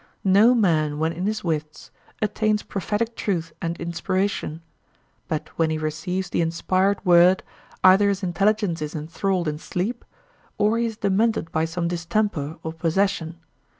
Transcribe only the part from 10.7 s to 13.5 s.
he is demented by some distemper or possession.